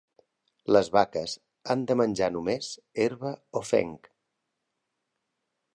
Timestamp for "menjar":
2.01-2.31